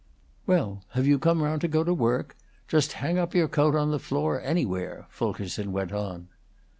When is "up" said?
3.19-3.35